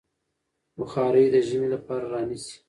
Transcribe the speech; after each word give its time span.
بخارۍ 0.77 1.25
د 1.33 1.35
ژمي 1.47 1.67
لپاره 1.75 2.05
رانيسئ. 2.13 2.55